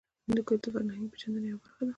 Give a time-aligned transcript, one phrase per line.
[0.25, 1.89] هندوکش د فرهنګي پیژندنې یوه برخه ده.